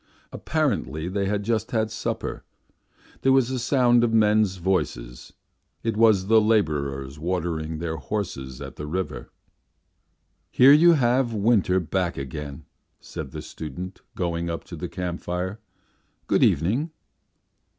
[0.31, 2.43] Apparently they had just had supper.
[3.21, 5.33] There was a sound of men's voices;
[5.83, 9.29] it was the labourers watering their horses at the river.
[10.49, 12.65] "Here you have winter back again,"
[12.99, 15.59] said the student, going up to the camp fire.
[16.25, 16.89] "Good evening."